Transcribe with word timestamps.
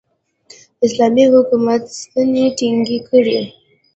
اسلامي 0.85 1.25
حکومت 1.33 1.81
ستنې 2.01 2.45
ټینګې 2.57 2.97
کړې. 3.09 3.39